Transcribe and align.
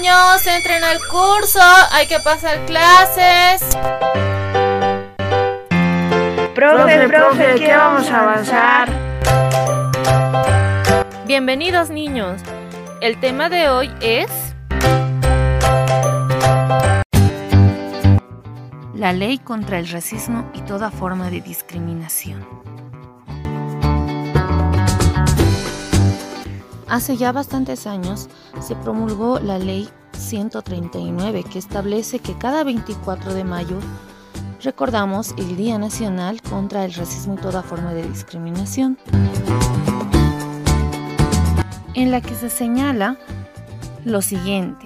niños, 0.00 0.46
entren 0.46 0.82
al 0.82 0.98
curso, 1.08 1.60
hay 1.92 2.06
que 2.06 2.18
pasar 2.20 2.64
clases. 2.64 3.76
Profe, 6.54 7.08
profe, 7.08 7.54
¿qué 7.58 7.76
vamos 7.76 8.10
a 8.10 8.20
avanzar? 8.22 8.88
Bienvenidos 11.26 11.90
niños. 11.90 12.40
El 13.02 13.20
tema 13.20 13.50
de 13.50 13.68
hoy 13.68 13.90
es... 14.00 14.30
La 18.94 19.12
ley 19.12 19.38
contra 19.38 19.78
el 19.78 19.88
racismo 19.88 20.50
y 20.54 20.62
toda 20.62 20.90
forma 20.90 21.30
de 21.30 21.40
discriminación. 21.42 22.46
Hace 26.90 27.16
ya 27.16 27.30
bastantes 27.30 27.86
años 27.86 28.28
se 28.60 28.74
promulgó 28.74 29.38
la 29.38 29.60
ley 29.60 29.88
139 30.12 31.44
que 31.44 31.60
establece 31.60 32.18
que 32.18 32.36
cada 32.36 32.64
24 32.64 33.32
de 33.32 33.44
mayo 33.44 33.78
recordamos 34.60 35.32
el 35.38 35.56
Día 35.56 35.78
Nacional 35.78 36.42
contra 36.42 36.84
el 36.84 36.92
Racismo 36.92 37.34
y 37.34 37.36
toda 37.36 37.62
forma 37.62 37.94
de 37.94 38.08
discriminación, 38.08 38.98
en 41.94 42.10
la 42.10 42.20
que 42.20 42.34
se 42.34 42.50
señala 42.50 43.16
lo 44.04 44.20
siguiente. 44.20 44.84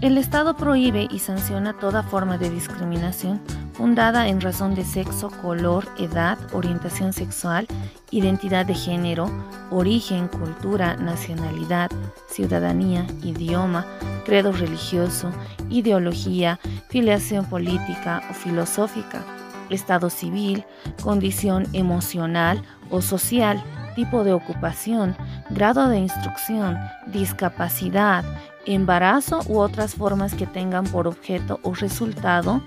El 0.00 0.18
Estado 0.18 0.56
prohíbe 0.56 1.06
y 1.08 1.20
sanciona 1.20 1.78
toda 1.78 2.02
forma 2.02 2.38
de 2.38 2.50
discriminación 2.50 3.40
fundada 3.80 4.28
en 4.28 4.42
razón 4.42 4.74
de 4.74 4.84
sexo, 4.84 5.30
color, 5.40 5.88
edad, 5.96 6.36
orientación 6.52 7.14
sexual, 7.14 7.66
identidad 8.10 8.66
de 8.66 8.74
género, 8.74 9.30
origen, 9.70 10.28
cultura, 10.28 10.96
nacionalidad, 10.96 11.90
ciudadanía, 12.28 13.06
idioma, 13.22 13.86
credo 14.26 14.52
religioso, 14.52 15.32
ideología, 15.70 16.60
filiación 16.90 17.46
política 17.46 18.22
o 18.28 18.34
filosófica, 18.34 19.24
estado 19.70 20.10
civil, 20.10 20.62
condición 21.02 21.66
emocional 21.72 22.62
o 22.90 23.00
social, 23.00 23.64
tipo 23.94 24.24
de 24.24 24.34
ocupación, 24.34 25.16
grado 25.48 25.88
de 25.88 26.00
instrucción, 26.00 26.76
discapacidad, 27.06 28.26
embarazo 28.66 29.40
u 29.46 29.58
otras 29.58 29.94
formas 29.94 30.34
que 30.34 30.46
tengan 30.46 30.84
por 30.84 31.08
objeto 31.08 31.60
o 31.62 31.72
resultado 31.72 32.60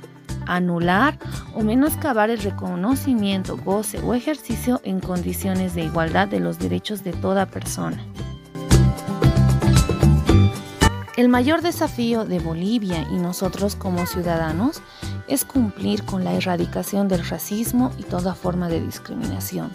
anular 0.48 1.18
o 1.54 1.62
menoscabar 1.62 2.30
el 2.30 2.40
reconocimiento, 2.40 3.58
goce 3.58 4.00
o 4.00 4.14
ejercicio 4.14 4.82
en 4.84 5.00
condiciones 5.00 5.76
de 5.76 5.84
igualdad 5.84 6.28
de 6.28 6.40
los 6.40 6.60
derechos 6.60 7.04
de 7.04 7.14
toda 7.14 7.46
persona. 7.46 8.04
El 11.16 11.30
mayor 11.30 11.62
desafío 11.62 12.26
de 12.26 12.40
Bolivia 12.40 13.08
y 13.12 13.18
nosotros 13.18 13.76
como 13.76 14.06
ciudadanos 14.08 14.82
es 15.28 15.46
cumplir 15.46 16.04
con 16.04 16.24
la 16.24 16.34
erradicación 16.34 17.08
del 17.08 17.26
racismo 17.28 17.92
y 18.00 18.04
toda 18.04 18.34
forma 18.34 18.68
de 18.68 18.82
discriminación. 18.82 19.72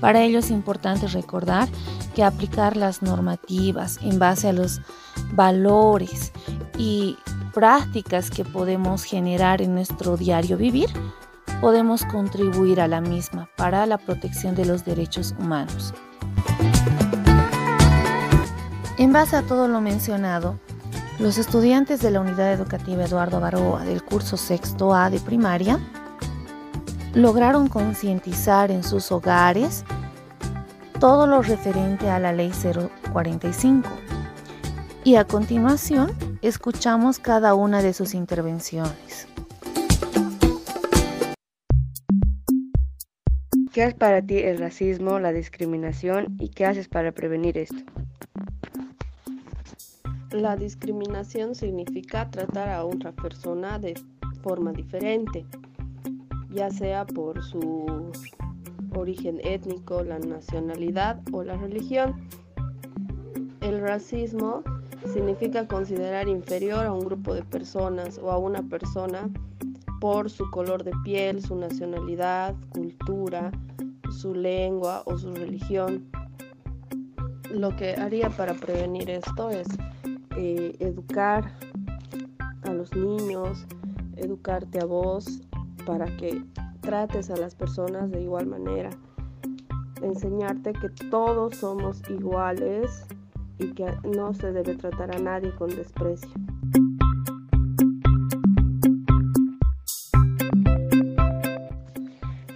Para 0.00 0.22
ello 0.22 0.40
es 0.40 0.50
importante 0.50 1.06
recordar 1.06 1.68
que 2.14 2.24
aplicar 2.24 2.76
las 2.76 3.02
normativas 3.02 3.98
en 4.02 4.18
base 4.18 4.48
a 4.48 4.52
los 4.52 4.80
valores 5.32 6.32
y 6.76 7.16
prácticas 7.54 8.30
que 8.30 8.44
podemos 8.44 9.04
generar 9.04 9.62
en 9.62 9.74
nuestro 9.74 10.16
diario 10.16 10.56
vivir, 10.56 10.90
podemos 11.60 12.04
contribuir 12.04 12.80
a 12.80 12.88
la 12.88 13.00
misma 13.00 13.48
para 13.56 13.86
la 13.86 13.96
protección 13.96 14.54
de 14.54 14.66
los 14.66 14.84
derechos 14.84 15.34
humanos. 15.38 15.94
En 18.98 19.12
base 19.12 19.36
a 19.36 19.42
todo 19.42 19.68
lo 19.68 19.80
mencionado, 19.80 20.58
los 21.20 21.38
estudiantes 21.38 22.00
de 22.00 22.10
la 22.10 22.20
Unidad 22.20 22.52
Educativa 22.52 23.04
Eduardo 23.04 23.40
Baroa 23.40 23.84
del 23.84 24.02
curso 24.02 24.36
sexto 24.36 24.92
A 24.92 25.08
de 25.10 25.20
primaria 25.20 25.78
lograron 27.14 27.68
concientizar 27.68 28.72
en 28.72 28.82
sus 28.82 29.12
hogares 29.12 29.84
todo 30.98 31.26
lo 31.26 31.40
referente 31.42 32.10
a 32.10 32.18
la 32.18 32.32
Ley 32.32 32.52
045. 33.12 33.88
Y 35.04 35.16
a 35.16 35.24
continuación 35.24 36.33
escuchamos 36.46 37.18
cada 37.18 37.54
una 37.54 37.80
de 37.80 37.94
sus 37.94 38.12
intervenciones. 38.12 39.26
¿Qué 43.72 43.84
es 43.84 43.94
para 43.94 44.20
ti 44.20 44.38
el 44.38 44.58
racismo, 44.58 45.18
la 45.18 45.32
discriminación 45.32 46.36
y 46.38 46.50
qué 46.50 46.66
haces 46.66 46.86
para 46.88 47.12
prevenir 47.12 47.56
esto? 47.56 47.82
La 50.30 50.54
discriminación 50.56 51.54
significa 51.54 52.30
tratar 52.30 52.68
a 52.68 52.84
otra 52.84 53.12
persona 53.12 53.78
de 53.78 53.94
forma 54.42 54.72
diferente, 54.72 55.46
ya 56.50 56.70
sea 56.70 57.06
por 57.06 57.42
su 57.42 58.12
origen 58.94 59.40
étnico, 59.44 60.02
la 60.02 60.18
nacionalidad 60.18 61.20
o 61.32 61.42
la 61.42 61.56
religión. 61.56 62.28
El 63.60 63.80
racismo 63.80 64.62
significa 65.12 65.66
considerar 65.66 66.28
inferior 66.28 66.86
a 66.86 66.92
un 66.92 67.04
grupo 67.04 67.34
de 67.34 67.42
personas 67.42 68.18
o 68.18 68.30
a 68.30 68.38
una 68.38 68.62
persona 68.62 69.30
por 70.00 70.30
su 70.30 70.50
color 70.50 70.84
de 70.84 70.92
piel, 71.04 71.42
su 71.42 71.56
nacionalidad, 71.56 72.54
cultura, 72.70 73.50
su 74.10 74.34
lengua 74.34 75.02
o 75.06 75.16
su 75.16 75.32
religión. 75.34 76.04
Lo 77.50 77.74
que 77.76 77.94
haría 77.94 78.30
para 78.30 78.54
prevenir 78.54 79.10
esto 79.10 79.50
es 79.50 79.66
eh, 80.36 80.74
educar 80.80 81.52
a 82.62 82.72
los 82.72 82.94
niños, 82.94 83.66
educarte 84.16 84.80
a 84.80 84.84
vos 84.84 85.42
para 85.86 86.06
que 86.16 86.42
trates 86.80 87.30
a 87.30 87.36
las 87.36 87.54
personas 87.54 88.10
de 88.10 88.22
igual 88.22 88.46
manera, 88.46 88.90
enseñarte 90.02 90.72
que 90.72 90.88
todos 91.10 91.56
somos 91.56 92.02
iguales 92.10 93.06
y 93.58 93.72
que 93.72 93.86
no 94.16 94.34
se 94.34 94.52
debe 94.52 94.74
tratar 94.74 95.14
a 95.14 95.18
nadie 95.18 95.54
con 95.54 95.70
desprecio. 95.70 96.30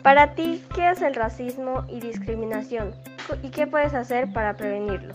Para 0.03 0.35
ti, 0.35 0.63
¿qué 0.75 0.91
es 0.91 1.03
el 1.03 1.15
racismo 1.15 1.85
y 1.89 2.01
discriminación? 2.01 2.93
¿Y 3.43 3.51
qué 3.51 3.67
puedes 3.67 3.93
hacer 3.93 4.33
para 4.33 4.57
prevenirlo? 4.57 5.13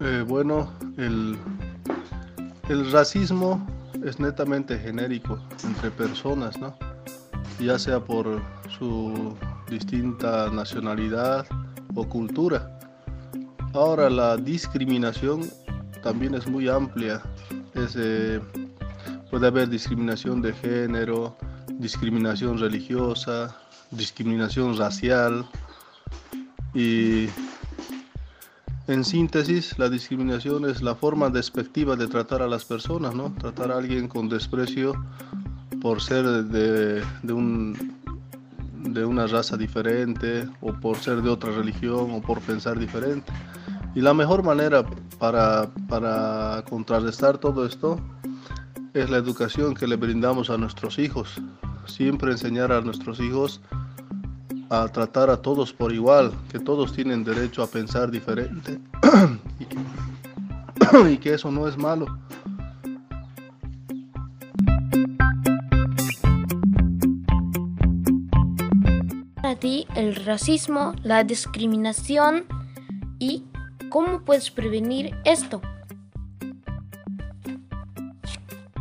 Eh, 0.00 0.24
bueno, 0.26 0.72
el, 0.98 1.38
el 2.68 2.90
racismo 2.90 3.64
es 4.04 4.18
netamente 4.18 4.78
genérico 4.78 5.38
entre 5.64 5.90
personas, 5.92 6.58
¿no? 6.58 6.76
Ya 7.60 7.78
sea 7.78 8.00
por 8.00 8.42
su 8.68 9.34
distinta 9.70 10.50
nacionalidad 10.50 11.46
o 11.94 12.08
cultura. 12.08 12.78
Ahora 13.74 14.08
la 14.08 14.36
discriminación 14.36 15.50
también 16.00 16.36
es 16.36 16.46
muy 16.46 16.68
amplia. 16.68 17.20
Eh, 17.74 18.40
puede 19.30 19.48
haber 19.48 19.68
discriminación 19.68 20.40
de 20.40 20.52
género, 20.52 21.36
discriminación 21.72 22.56
religiosa, 22.58 23.56
discriminación 23.90 24.78
racial 24.78 25.44
y 26.72 27.26
en 28.86 29.04
síntesis, 29.04 29.76
la 29.76 29.88
discriminación 29.88 30.70
es 30.70 30.80
la 30.80 30.94
forma 30.94 31.28
despectiva 31.28 31.96
de 31.96 32.06
tratar 32.06 32.42
a 32.42 32.46
las 32.46 32.64
personas, 32.64 33.12
¿no? 33.12 33.34
Tratar 33.40 33.72
a 33.72 33.78
alguien 33.78 34.06
con 34.06 34.28
desprecio 34.28 34.94
por 35.82 36.00
ser 36.00 36.24
de, 36.44 37.02
un, 37.32 37.94
de 38.84 39.04
una 39.04 39.26
raza 39.26 39.56
diferente 39.56 40.46
o 40.60 40.72
por 40.74 40.96
ser 40.98 41.22
de 41.22 41.30
otra 41.30 41.50
religión 41.50 42.12
o 42.12 42.22
por 42.22 42.40
pensar 42.40 42.78
diferente. 42.78 43.32
Y 43.94 44.00
la 44.00 44.12
mejor 44.12 44.42
manera 44.42 44.84
para, 45.18 45.68
para 45.88 46.64
contrarrestar 46.68 47.38
todo 47.38 47.64
esto 47.64 48.00
es 48.92 49.08
la 49.10 49.16
educación 49.16 49.74
que 49.74 49.86
le 49.86 49.96
brindamos 49.96 50.50
a 50.50 50.58
nuestros 50.58 50.98
hijos. 50.98 51.40
Siempre 51.86 52.32
enseñar 52.32 52.72
a 52.72 52.80
nuestros 52.80 53.20
hijos 53.20 53.60
a 54.70 54.88
tratar 54.88 55.30
a 55.30 55.36
todos 55.36 55.72
por 55.72 55.92
igual, 55.92 56.32
que 56.50 56.58
todos 56.58 56.92
tienen 56.92 57.24
derecho 57.24 57.62
a 57.62 57.66
pensar 57.66 58.10
diferente 58.10 58.80
y, 61.10 61.16
que, 61.18 61.34
eso 61.34 61.50
no 61.50 61.68
es 61.68 61.76
malo. 61.76 62.06
Para 69.34 69.56
ti, 69.56 69.86
el 69.94 70.16
racismo, 70.16 70.94
la 71.02 71.22
discriminación 71.24 72.44
y 73.18 73.44
cómo 73.94 74.22
puedes 74.22 74.50
prevenir 74.50 75.16
esto. 75.24 75.60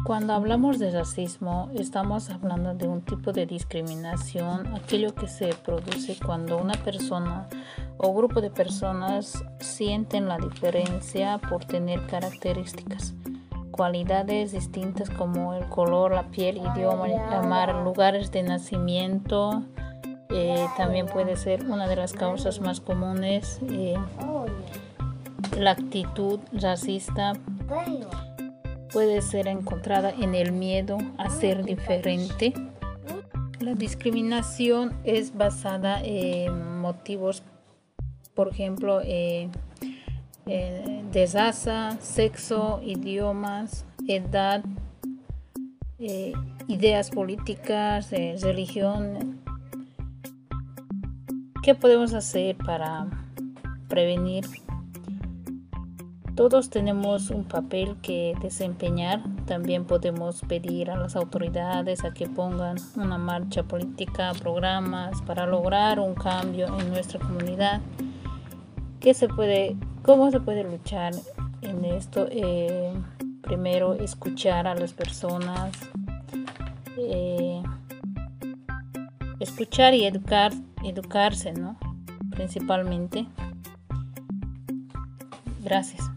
Cuando 0.04 0.33
hablamos 0.33 0.80
de 0.80 0.89
racismo, 0.89 1.69
estamos 1.75 2.31
hablando 2.31 2.74
de 2.74 2.88
un 2.88 3.01
tipo 3.04 3.31
de 3.31 3.45
discriminación, 3.45 4.74
aquello 4.74 5.13
que 5.13 5.27
se 5.27 5.54
produce 5.54 6.18
cuando 6.18 6.57
una 6.57 6.74
persona 6.74 7.48
o 7.98 8.12
grupo 8.15 8.42
de 8.42 8.50
personas 8.50 9.45
sienten 9.60 10.27
la 10.27 10.39
diferencia 10.39 11.38
por 11.48 11.63
tener 11.63 12.07
características, 12.07 13.13
cualidades 13.69 14.51
distintas 14.51 15.12
como 15.12 15.54
el 15.54 15.69
color, 15.69 16.13
la 16.13 16.24
piel, 16.31 16.57
idioma, 16.57 17.07
llamar, 17.07 17.83
lugares 17.83 18.31
de 18.31 18.42
nacimiento. 18.42 19.62
Eh, 20.31 20.65
también 20.75 21.06
puede 21.06 21.36
ser 21.36 21.65
una 21.65 21.88
de 21.88 21.98
las 21.98 22.13
causas 22.13 22.60
más 22.60 22.80
comunes. 22.81 23.60
Eh, 23.69 23.95
la 25.58 25.72
actitud 25.72 26.40
racista 26.52 27.34
puede 28.92 29.22
ser 29.22 29.48
encontrada 29.48 30.12
en 30.12 30.36
el 30.36 30.52
miedo 30.52 30.98
a 31.18 31.30
ser 31.30 31.64
diferente. 31.64 32.54
La 33.60 33.74
discriminación 33.74 34.94
es 35.04 35.36
basada 35.36 36.02
en 36.04 36.80
motivos, 36.80 37.44
por 38.34 38.50
ejemplo, 38.50 39.02
eh, 39.04 39.50
eh, 40.46 41.04
de 41.12 41.26
raza, 41.28 41.98
sexo, 42.02 42.82
idiomas, 42.84 43.86
edad, 44.08 44.64
eh, 46.00 46.34
ideas 46.68 47.10
políticas, 47.10 48.12
religión. 48.12 49.40
¿Qué 51.64 51.74
podemos 51.74 52.14
hacer 52.14 52.58
para 52.58 53.08
prevenir 53.88 54.46
todos 56.36 56.70
tenemos 56.70 57.30
un 57.30 57.44
papel 57.44 57.96
que 58.02 58.36
desempeñar. 58.42 59.22
También 59.46 59.86
podemos 59.86 60.42
pedir 60.42 60.90
a 60.90 60.98
las 60.98 61.16
autoridades 61.16 62.04
a 62.04 62.14
que 62.14 62.28
pongan 62.28 62.78
una 62.96 63.18
marcha 63.18 63.64
política, 63.64 64.32
programas 64.40 65.22
para 65.22 65.46
lograr 65.46 66.00
un 66.00 66.16
cambio 66.16 66.68
en 66.80 66.90
nuestra 66.90 67.20
comunidad. 67.20 67.82
¿Qué 69.00 69.14
se 69.14 69.28
puede, 69.28 69.76
¿Cómo 70.02 70.32
se 70.32 70.40
puede 70.40 70.64
luchar 70.64 71.14
en 71.62 71.86
esto? 71.86 72.28
Eh, 72.32 72.94
primero, 73.42 73.94
escuchar 73.94 74.66
a 74.66 74.76
las 74.76 74.94
personas. 74.94 75.72
Eh, 76.98 77.62
escuchar 79.40 79.94
y 79.94 80.06
educar, 80.06 80.52
educarse, 80.84 81.54
¿no? 81.54 81.78
Principalmente. 82.32 83.28
Gracias. 85.64 86.14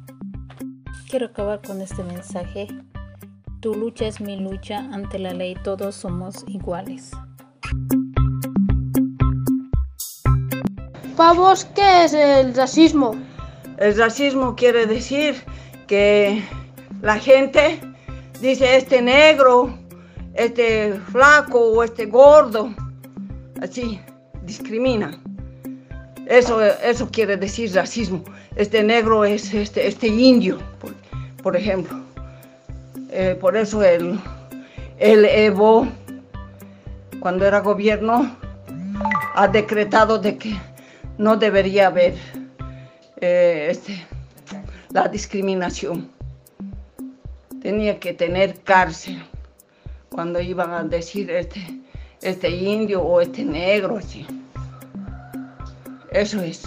Quiero 1.08 1.26
acabar 1.26 1.62
con 1.62 1.81
este 1.81 2.03
mensaje. 2.03 2.67
Tu 3.61 3.75
lucha 3.75 4.08
es 4.08 4.20
mi 4.20 4.37
lucha, 4.41 4.79
ante 4.93 5.20
la 5.20 5.32
ley 5.32 5.55
todos 5.62 5.94
somos 5.94 6.44
iguales. 6.49 7.12
Pavos, 11.17 11.64
¿qué 11.76 12.05
es 12.05 12.12
el 12.12 12.55
racismo? 12.55 13.14
El 13.79 13.97
racismo 13.97 14.56
quiere 14.56 14.87
decir 14.87 15.37
que 15.87 16.43
la 17.03 17.20
gente 17.20 17.81
dice 18.41 18.76
este 18.76 19.00
negro, 19.00 19.79
este 20.35 20.94
flaco 21.12 21.61
o 21.61 21.85
este 21.85 22.06
gordo, 22.06 22.75
así, 23.62 24.00
discrimina. 24.43 25.20
Eso, 26.26 26.61
eso 26.61 27.08
quiere 27.12 27.37
decir 27.37 27.73
racismo. 27.73 28.25
Este 28.56 28.82
negro 28.82 29.25
es 29.25 29.55
este, 29.55 29.87
este 29.87 30.08
indio, 30.08 30.58
por, 30.81 30.95
ejemplo. 31.54 31.96
Eh, 33.10 33.37
por 33.40 33.56
eso 33.56 33.84
el, 33.84 34.19
el 34.98 35.25
Evo, 35.26 35.87
cuando 37.20 37.46
era 37.46 37.60
gobierno, 37.60 38.37
ha 39.34 39.46
decretado 39.46 40.19
de 40.19 40.38
que 40.38 40.56
no 41.19 41.37
debería 41.37 41.87
haber 41.87 42.14
eh, 43.20 43.69
este, 43.70 44.04
la 44.90 45.08
discriminación. 45.08 46.10
Tenía 47.62 48.00
que 48.00 48.12
tener 48.12 48.60
cárcel 48.60 49.22
cuando 50.10 50.40
iban 50.40 50.72
a 50.72 50.82
decir 50.82 51.31
este, 51.31 51.60
este 52.22 52.50
indio 52.50 53.02
o 53.02 53.20
este 53.20 53.44
negro, 53.44 53.98
así. 53.98 54.26
Eso 56.10 56.40
es. 56.40 56.64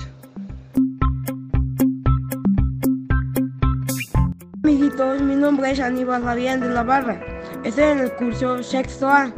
Amiguitos, 5.00 5.28
mi 5.28 5.36
nombre 5.36 5.72
es 5.72 5.80
Aníbal 5.80 6.24
Fabián 6.24 6.60
de 6.60 6.70
la 6.70 6.84
Barra. 6.84 7.22
Estoy 7.64 7.86
en 7.86 8.00
el 8.00 8.12
curso 8.16 8.62
sexto 8.62 9.08
A. 9.08 9.32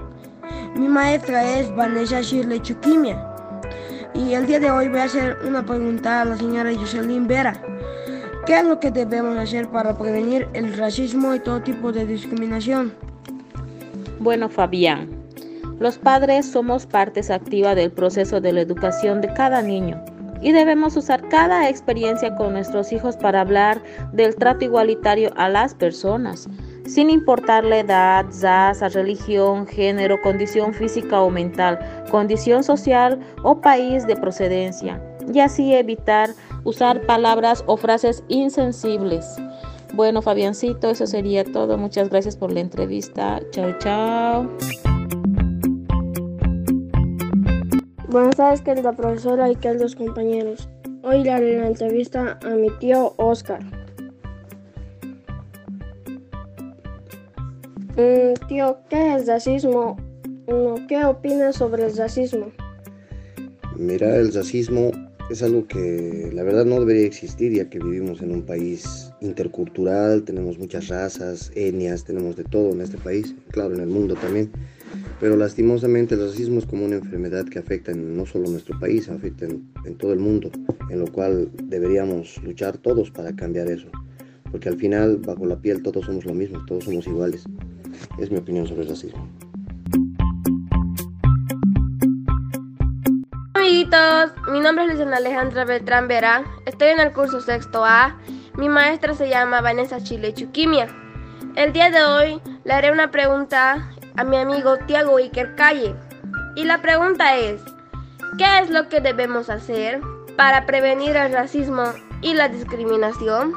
Mi 0.75 0.87
maestra 0.87 1.59
es 1.59 1.73
Vanessa 1.75 2.21
Shirley 2.21 2.59
Chuquimia. 2.61 3.23
Y 4.15 4.33
el 4.33 4.47
día 4.47 4.59
de 4.59 4.71
hoy 4.71 4.87
voy 4.87 4.99
a 4.99 5.03
hacer 5.03 5.37
una 5.47 5.63
pregunta 5.63 6.21
a 6.21 6.25
la 6.25 6.37
señora 6.37 6.73
Jocelyn 6.73 7.27
Vera. 7.27 7.61
¿Qué 8.47 8.57
es 8.57 8.65
lo 8.65 8.79
que 8.79 8.89
debemos 8.89 9.37
hacer 9.37 9.69
para 9.69 9.95
prevenir 9.95 10.47
el 10.53 10.75
racismo 10.75 11.35
y 11.35 11.39
todo 11.39 11.61
tipo 11.61 11.91
de 11.91 12.07
discriminación? 12.07 12.93
Bueno, 14.19 14.49
Fabián, 14.49 15.09
los 15.79 15.99
padres 15.99 16.47
somos 16.47 16.87
partes 16.87 17.29
activas 17.29 17.75
del 17.75 17.91
proceso 17.91 18.41
de 18.41 18.53
la 18.53 18.61
educación 18.61 19.21
de 19.21 19.31
cada 19.33 19.61
niño 19.61 20.03
y 20.41 20.51
debemos 20.51 20.97
usar 20.97 21.27
cada 21.29 21.69
experiencia 21.69 22.35
con 22.35 22.53
nuestros 22.53 22.91
hijos 22.91 23.15
para 23.17 23.41
hablar 23.41 23.81
del 24.11 24.35
trato 24.35 24.65
igualitario 24.65 25.31
a 25.35 25.49
las 25.49 25.73
personas, 25.73 26.49
sin 26.85 27.09
importar 27.09 27.63
la 27.63 27.79
edad, 27.79 28.25
raza, 28.41 28.89
religión, 28.89 29.67
género, 29.67 30.19
condición 30.21 30.73
física 30.73 31.21
o 31.21 31.29
mental, 31.29 31.79
condición 32.09 32.63
social 32.63 33.19
o 33.43 33.61
país 33.61 34.07
de 34.07 34.15
procedencia, 34.15 35.01
y 35.33 35.39
así 35.39 35.73
evitar 35.73 36.31
usar 36.63 37.01
palabras 37.01 37.63
o 37.67 37.77
frases 37.77 38.23
insensibles. 38.27 39.37
Bueno, 39.93 40.21
Fabiancito, 40.21 40.89
eso 40.89 41.05
sería 41.05 41.43
todo. 41.43 41.77
Muchas 41.77 42.09
gracias 42.09 42.37
por 42.37 42.51
la 42.51 42.61
entrevista. 42.61 43.41
Chao, 43.51 43.77
chao. 43.79 45.00
Buenas 48.11 48.35
tardes, 48.35 48.59
querida 48.59 48.91
profesora 48.91 49.49
y 49.49 49.55
queridos 49.55 49.95
compañeros. 49.95 50.67
Hoy 51.01 51.23
le 51.23 51.31
haré 51.31 51.59
una 51.59 51.67
entrevista 51.67 52.37
a 52.43 52.49
mi 52.55 52.69
tío 52.71 53.13
Oscar. 53.15 53.63
Mm, 57.95 58.33
tío, 58.49 58.79
¿qué 58.89 59.15
es 59.15 59.27
racismo? 59.27 59.95
¿Qué 60.89 61.05
opinas 61.05 61.55
sobre 61.55 61.85
el 61.85 61.95
racismo? 61.95 62.51
Mira, 63.77 64.17
el 64.17 64.33
racismo 64.33 64.91
es 65.29 65.41
algo 65.41 65.65
que 65.65 66.31
la 66.33 66.43
verdad 66.43 66.65
no 66.65 66.81
debería 66.81 67.07
existir 67.07 67.53
ya 67.53 67.69
que 67.69 67.79
vivimos 67.79 68.21
en 68.21 68.31
un 68.31 68.41
país 68.41 69.09
intercultural, 69.21 70.23
tenemos 70.23 70.57
muchas 70.57 70.89
razas, 70.89 71.49
etnias, 71.55 72.03
tenemos 72.03 72.35
de 72.35 72.43
todo 72.43 72.71
en 72.73 72.81
este 72.81 72.97
país, 72.97 73.33
claro, 73.51 73.73
en 73.73 73.79
el 73.79 73.87
mundo 73.87 74.15
también. 74.15 74.51
Pero 75.21 75.37
lastimosamente 75.37 76.15
el 76.15 76.21
racismo 76.21 76.57
es 76.57 76.65
como 76.65 76.83
una 76.83 76.95
enfermedad 76.95 77.45
que 77.45 77.59
afecta 77.59 77.91
en 77.91 78.17
no 78.17 78.25
solo 78.25 78.49
nuestro 78.49 78.79
país, 78.79 79.07
afecta 79.07 79.45
en, 79.45 79.95
todo 79.99 80.13
el 80.13 80.19
mundo, 80.19 80.49
en 80.89 80.99
lo 80.99 81.05
cual 81.11 81.47
deberíamos 81.65 82.41
luchar 82.41 82.79
todos 82.79 83.11
para 83.11 83.35
cambiar 83.35 83.67
eso. 83.67 83.87
Porque 84.49 84.67
al 84.67 84.77
final, 84.77 85.17
bajo 85.17 85.45
la 85.45 85.57
piel, 85.57 85.83
todos 85.83 86.07
somos 86.07 86.25
lo 86.25 86.33
mismo, 86.33 86.65
todos 86.65 86.85
somos 86.85 87.05
iguales. 87.05 87.43
Es 88.17 88.31
mi 88.31 88.39
opinión 88.39 88.65
sobre 88.65 88.81
el 88.81 88.89
racismo. 88.89 89.29
Amiguitos, 93.53 94.33
mi 94.51 94.59
nombre 94.59 94.85
es 94.85 94.89
Luciana 94.89 95.17
Alejandra 95.17 95.65
Beltrán 95.65 96.07
Vera. 96.07 96.45
Estoy 96.65 96.87
en 96.87 96.99
el 96.99 97.13
curso 97.13 97.41
sexto 97.41 97.85
A. 97.85 98.19
Mi 98.57 98.69
maestra 98.69 99.13
se 99.13 99.29
llama 99.29 99.61
Vanessa 99.61 100.01
Chile 100.01 100.33
Chuquimia. 100.33 100.87
El 101.55 101.73
día 101.73 101.91
de 101.91 102.03
hoy 102.03 102.41
le 102.63 102.73
haré 102.73 102.91
una 102.91 103.11
pregunta 103.11 103.91
a 104.21 104.23
mi 104.23 104.37
amigo 104.37 104.77
Tiago 104.85 105.17
Iker 105.17 105.55
Calle. 105.55 105.95
Y 106.55 106.63
la 106.65 106.79
pregunta 106.79 107.37
es, 107.37 107.59
¿qué 108.37 108.45
es 108.61 108.69
lo 108.69 108.87
que 108.87 109.01
debemos 109.01 109.49
hacer 109.49 109.99
para 110.37 110.67
prevenir 110.67 111.15
el 111.15 111.33
racismo 111.33 111.85
y 112.21 112.35
la 112.35 112.47
discriminación? 112.47 113.53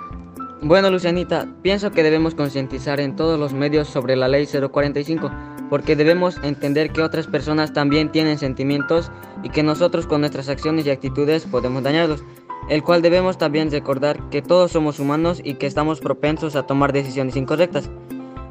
Bueno, 0.62 0.90
Lucianita, 0.90 1.46
pienso 1.60 1.90
que 1.90 2.02
debemos 2.02 2.34
concientizar 2.34 2.98
en 2.98 3.14
todos 3.14 3.38
los 3.38 3.52
medios 3.52 3.88
sobre 3.88 4.16
la 4.16 4.26
ley 4.26 4.46
045, 4.46 5.30
porque 5.68 5.96
debemos 5.96 6.38
entender 6.42 6.92
que 6.92 7.02
otras 7.02 7.26
personas 7.26 7.74
también 7.74 8.10
tienen 8.10 8.38
sentimientos 8.38 9.12
y 9.42 9.50
que 9.50 9.62
nosotros 9.62 10.06
con 10.06 10.22
nuestras 10.22 10.48
acciones 10.48 10.86
y 10.86 10.90
actitudes 10.90 11.44
podemos 11.44 11.82
dañarlos, 11.82 12.24
el 12.70 12.82
cual 12.82 13.02
debemos 13.02 13.36
también 13.36 13.70
recordar 13.70 14.30
que 14.30 14.40
todos 14.40 14.72
somos 14.72 14.98
humanos 14.98 15.42
y 15.44 15.56
que 15.56 15.66
estamos 15.66 16.00
propensos 16.00 16.56
a 16.56 16.62
tomar 16.62 16.94
decisiones 16.94 17.36
incorrectas. 17.36 17.90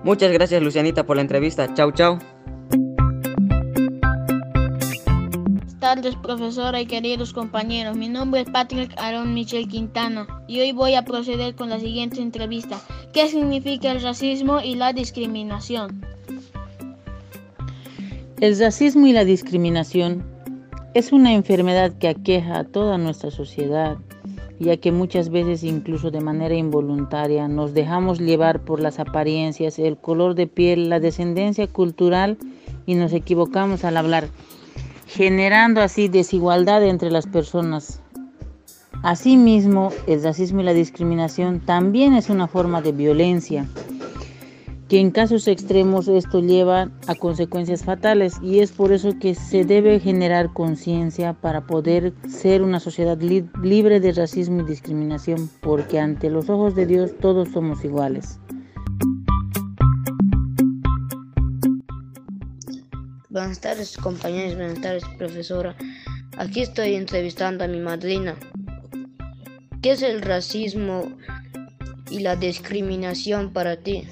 Muchas 0.04 0.34
gracias 0.34 0.62
Lucianita 0.62 1.06
por 1.06 1.16
la 1.16 1.22
entrevista. 1.22 1.74
Chau, 1.74 1.94
chau. 1.94 2.20
Buenas 5.46 5.80
tardes 5.80 6.16
profesora 6.18 6.82
y 6.82 6.86
queridos 6.86 7.32
compañeros. 7.32 7.96
Mi 7.96 8.10
nombre 8.10 8.42
es 8.42 8.50
Patrick 8.50 8.94
Aaron 8.98 9.34
Michel 9.34 9.70
Quintana 9.70 10.28
y 10.48 10.60
hoy 10.60 10.74
voy 10.74 10.96
a 10.96 11.06
proceder 11.06 11.56
con 11.56 11.70
la 11.70 11.80
siguiente 11.80 12.22
entrevista. 12.22 12.82
¿Qué 13.14 13.30
significa 13.30 13.92
el 13.92 14.02
racismo 14.02 14.60
y 14.60 14.76
la 14.76 14.92
discriminación? 14.92 16.06
El 18.42 18.60
racismo 18.60 19.08
y 19.08 19.14
la 19.14 19.24
discriminación 19.24 20.26
Es 20.94 21.14
una 21.14 21.34
enfermedad 21.34 21.94
que 21.98 22.10
aqueja 22.10 22.60
a 22.60 22.64
toda 22.66 22.98
nuestra 22.98 23.32
sociedad, 23.32 23.98
ya 24.64 24.78
que 24.78 24.92
muchas 24.92 25.30
veces 25.30 25.64
incluso 25.64 26.10
de 26.10 26.22
manera 26.22 26.56
involuntaria 26.56 27.48
nos 27.48 27.74
dejamos 27.74 28.20
llevar 28.20 28.62
por 28.62 28.80
las 28.80 29.00
apariencias, 29.00 29.78
el 29.78 29.98
color 29.98 30.36
de 30.36 30.48
piel, 30.48 30.90
la 30.90 31.00
descendencia 31.00 31.68
cultural 31.68 32.38
y 32.86 32.96
nos 32.96 33.14
equivocamos 33.14 33.84
al 33.84 33.98
hablar, 33.98 34.28
generando 35.08 35.82
así 35.82 36.08
desigualdad 36.08 36.84
entre 36.84 37.12
las 37.12 37.28
personas. 37.28 38.00
Asimismo, 39.04 39.92
el 40.08 40.24
racismo 40.24 40.62
y 40.62 40.64
la 40.64 40.74
discriminación 40.74 41.60
también 41.60 42.14
es 42.14 42.30
una 42.30 42.48
forma 42.48 42.82
de 42.82 42.94
violencia, 42.94 43.68
que 44.94 45.00
en 45.00 45.10
casos 45.10 45.48
extremos 45.48 46.08
esto 46.08 46.40
lleva 46.40 46.92
a 47.08 47.16
consecuencias 47.16 47.84
fatales 47.84 48.36
y 48.44 48.60
es 48.60 48.72
por 48.72 48.92
eso 48.92 49.18
que 49.18 49.34
se 49.34 49.66
debe 49.66 50.00
generar 50.00 50.54
conciencia 50.54 51.34
para 51.34 51.66
poder 51.66 52.14
ser 52.30 52.62
una 52.62 52.80
sociedad 52.80 53.20
li 53.20 53.44
libre 53.64 54.00
de 54.00 54.12
racismo 54.12 54.62
y 54.62 54.66
discriminación, 54.66 55.50
porque 55.62 56.00
ante 56.00 56.30
los 56.30 56.48
ojos 56.48 56.76
de 56.76 56.86
Dios 56.86 57.18
todos 57.20 57.50
somos 57.50 57.84
iguales. 57.84 58.40
Buenas 63.32 63.62
tardes 63.62 63.98
compañeros, 63.98 64.56
buenas 64.56 64.80
tardes 64.80 65.06
profesora. 65.18 65.76
Aquí 66.38 66.62
estoy 66.62 66.94
entrevistando 66.94 67.64
a 67.64 67.68
mi 67.68 67.80
madrina. 67.80 68.36
¿Qué 69.82 69.94
es 69.94 70.04
el 70.04 70.22
racismo 70.22 71.06
y 72.12 72.20
la 72.20 72.36
discriminación 72.36 73.52
para 73.54 73.76
ti? 73.78 74.08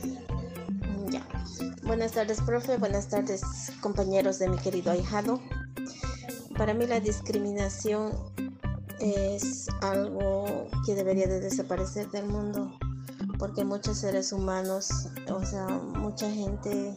Buenas 1.91 2.13
tardes, 2.13 2.39
profe. 2.39 2.77
Buenas 2.77 3.09
tardes, 3.09 3.41
compañeros 3.81 4.39
de 4.39 4.47
mi 4.47 4.57
querido 4.57 4.93
ahijado. 4.93 5.41
Para 6.57 6.73
mí 6.73 6.87
la 6.87 7.01
discriminación 7.01 8.13
es 9.01 9.67
algo 9.81 10.69
que 10.85 10.95
debería 10.95 11.27
de 11.27 11.41
desaparecer 11.41 12.09
del 12.11 12.27
mundo 12.27 12.71
porque 13.37 13.65
muchos 13.65 13.97
seres 13.97 14.31
humanos, 14.31 15.09
o 15.29 15.43
sea, 15.43 15.67
mucha 15.67 16.31
gente 16.31 16.95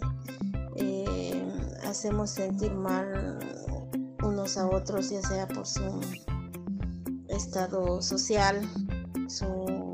eh, 0.77 1.45
hacemos 1.89 2.31
sentir 2.31 2.73
mal 2.73 3.41
unos 4.23 4.57
a 4.57 4.69
otros, 4.69 5.11
ya 5.11 5.23
sea 5.23 5.49
por 5.49 5.67
su 5.67 6.03
estado 7.31 8.01
social, 8.01 8.63
su 9.27 9.91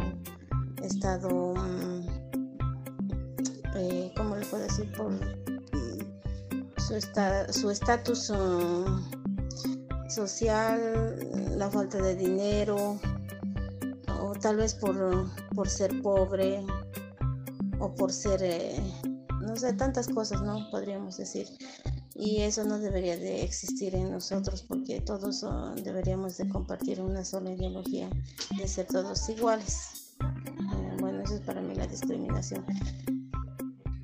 estado, 0.82 1.54
mm, 4.40 4.46
eh, 4.46 4.46
¿cómo 4.46 4.46
le 4.46 4.46
puedo 4.46 4.62
decir? 4.62 4.92
Por 4.92 5.12
su 6.80 7.60
su 7.60 7.70
estatus 7.70 8.30
mm, 8.30 10.10
social, 10.10 11.18
la 11.56 11.70
falta 11.70 11.98
de 11.98 12.16
dinero, 12.16 12.98
o 14.20 14.32
tal 14.40 14.56
vez 14.56 14.74
por, 14.74 15.26
por 15.54 15.68
ser 15.68 16.00
pobre, 16.02 16.64
o 17.78 17.94
por 17.94 18.12
ser, 18.12 18.42
eh, 18.42 18.80
no 19.40 19.56
sé, 19.56 19.72
tantas 19.74 20.08
cosas, 20.08 20.42
¿no? 20.42 20.68
Podríamos 20.70 21.16
decir 21.16 21.46
y 22.20 22.42
eso 22.42 22.64
no 22.64 22.78
debería 22.78 23.16
de 23.16 23.42
existir 23.42 23.94
en 23.94 24.10
nosotros 24.10 24.62
porque 24.62 25.00
todos 25.00 25.42
ah, 25.42 25.74
deberíamos 25.82 26.36
de 26.36 26.48
compartir 26.50 27.00
una 27.00 27.24
sola 27.24 27.50
ideología 27.50 28.10
de 28.58 28.68
ser 28.68 28.86
todos 28.86 29.26
iguales 29.30 30.14
eh, 30.20 30.96
bueno 31.00 31.22
eso 31.22 31.36
es 31.36 31.40
para 31.40 31.62
mí 31.62 31.74
la 31.74 31.86
discriminación 31.86 32.62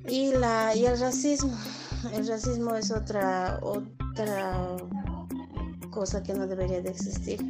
y 0.07 0.31
la 0.33 0.75
y 0.75 0.85
el 0.85 0.99
racismo 0.99 1.57
el 2.13 2.27
racismo 2.27 2.75
es 2.75 2.91
otra 2.91 3.59
otra 3.61 4.77
cosa 5.91 6.23
que 6.23 6.33
no 6.33 6.47
debería 6.47 6.81
de 6.81 6.89
existir 6.89 7.41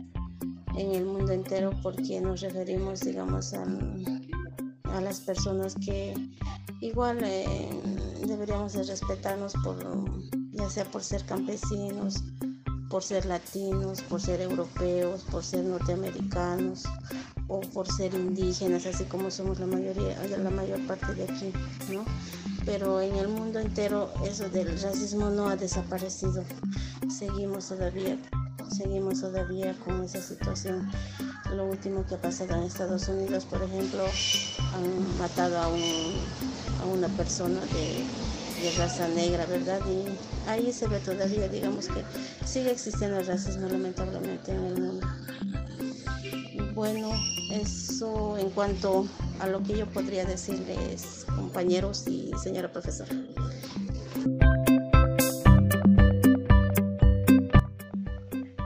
en 0.75 0.91
el 0.93 1.05
mundo 1.05 1.31
entero 1.31 1.71
porque 1.83 2.21
nos 2.21 2.41
referimos 2.41 3.01
digamos 3.01 3.53
a, 3.53 3.63
a 4.95 5.01
las 5.01 5.19
personas 5.21 5.75
que 5.75 6.13
igual 6.81 7.19
eh, 7.23 7.69
deberíamos 8.25 8.73
de 8.73 8.83
respetarnos 8.83 9.53
por 9.63 9.77
ya 10.51 10.69
sea 10.69 10.85
por 10.85 11.03
ser 11.03 11.23
campesinos, 11.25 12.23
por 12.89 13.03
ser 13.03 13.25
latinos, 13.25 14.01
por 14.01 14.21
ser 14.21 14.41
europeos, 14.41 15.23
por 15.29 15.43
ser 15.43 15.63
norteamericanos 15.65 16.83
o 17.47 17.61
por 17.61 17.87
ser 17.91 18.13
indígenas, 18.13 18.85
así 18.85 19.03
como 19.05 19.29
somos 19.31 19.59
la 19.59 19.67
mayoría, 19.67 20.17
la 20.37 20.49
mayor 20.49 20.85
parte 20.87 21.13
de 21.13 21.23
aquí, 21.23 21.53
¿no? 21.91 22.03
Pero 22.67 23.01
en 23.01 23.15
el 23.15 23.27
mundo 23.29 23.59
entero 23.59 24.13
eso 24.23 24.47
del 24.49 24.79
racismo 24.79 25.31
no 25.31 25.47
ha 25.49 25.55
desaparecido. 25.55 26.43
Seguimos 27.09 27.69
todavía, 27.69 28.19
seguimos 28.69 29.21
todavía 29.21 29.73
con 29.83 30.03
esa 30.03 30.21
situación. 30.21 30.87
Lo 31.55 31.65
último 31.65 32.05
que 32.05 32.13
ha 32.13 32.21
pasado 32.21 32.53
en 32.55 32.63
Estados 32.63 33.07
Unidos, 33.07 33.45
por 33.45 33.63
ejemplo, 33.63 34.05
han 34.75 35.17
matado 35.17 35.57
a, 35.57 35.67
un, 35.69 35.81
a 36.83 36.85
una 36.85 37.07
persona 37.17 37.59
de 37.73 38.05
de 38.61 38.71
raza 38.71 39.07
negra, 39.09 39.45
¿verdad? 39.45 39.79
Y 39.87 40.49
ahí 40.49 40.73
se 40.73 40.87
ve 40.87 40.99
todavía, 40.99 41.47
digamos 41.47 41.87
que 41.87 42.03
sigue 42.45 42.71
existiendo 42.71 43.19
el 43.19 43.27
racismo 43.27 43.67
lamentablemente 43.67 44.51
en 44.51 44.63
el 44.65 44.81
mundo. 44.81 45.07
Bueno, 46.77 47.09
eso 47.49 48.37
en 48.37 48.51
cuanto 48.51 49.07
a 49.39 49.47
lo 49.47 49.63
que 49.63 49.79
yo 49.79 49.87
podría 49.87 50.25
decirles, 50.25 51.25
compañeros 51.35 52.07
y 52.07 52.31
señora 52.37 52.71
profesora. 52.71 53.09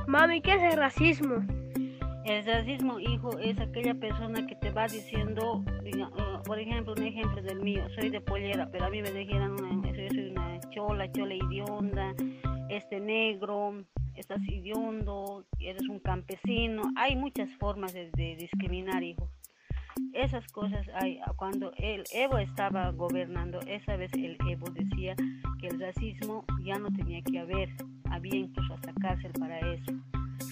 Mami, 0.07 0.41
¿qué 0.41 0.55
es 0.55 0.73
el 0.73 0.77
racismo? 0.77 1.35
El 2.25 2.45
racismo, 2.45 2.99
hijo, 2.99 3.39
es 3.39 3.57
aquella 3.61 3.93
persona 3.93 4.45
que 4.45 4.57
te 4.57 4.71
va 4.71 4.87
diciendo, 4.87 5.63
eh, 5.85 6.03
por 6.43 6.59
ejemplo, 6.59 6.93
un 6.97 7.03
ejemplo 7.03 7.41
del 7.41 7.61
mío, 7.61 7.81
soy 7.97 8.09
de 8.09 8.19
pollera, 8.19 8.67
pero 8.73 8.87
a 8.87 8.89
mí 8.89 9.01
me 9.01 9.11
dijeron, 9.13 9.55
yo 9.85 10.09
soy 10.09 10.31
una 10.31 10.59
chola, 10.69 11.09
chola 11.13 11.35
idionda, 11.35 12.13
este 12.67 12.99
negro, 12.99 13.85
estás 14.21 14.41
idiondo, 14.47 15.45
eres 15.59 15.87
un 15.89 15.99
campesino. 15.99 16.83
Hay 16.95 17.15
muchas 17.15 17.49
formas 17.57 17.93
de, 17.93 18.35
discriminar, 18.39 19.03
hijo. 19.03 19.29
Esas 20.13 20.47
cosas 20.47 20.87
hay. 21.01 21.19
Cuando 21.35 21.73
el 21.77 22.03
Evo 22.13 22.37
estaba 22.37 22.91
gobernando, 22.91 23.59
esa 23.67 23.97
vez 23.97 24.13
el 24.13 24.37
Evo 24.47 24.69
decía 24.69 25.15
que 25.59 25.67
el 25.67 25.79
racismo 25.79 26.45
ya 26.63 26.77
no 26.77 26.91
tenía 26.93 27.21
que 27.23 27.39
haber, 27.39 27.69
había 28.09 28.35
incluso 28.35 28.73
hasta 28.75 28.93
cárcel 28.93 29.31
para 29.39 29.59
eso. 29.59 29.91